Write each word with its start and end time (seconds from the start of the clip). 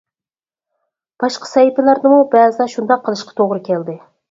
باشقا 1.23 1.51
سەھىپىلەردىمۇ 1.51 2.19
بەزىدە 2.33 2.69
شۇنداق 2.77 3.07
قىلىشقا 3.11 3.39
توغرا 3.43 3.65
كەلدى. 3.71 3.99